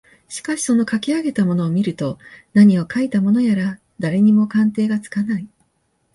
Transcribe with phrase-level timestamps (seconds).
[0.29, 2.17] しかしそのかき上げたものを見ると
[2.55, 5.47] 何をかいたものやら誰にも鑑定がつかない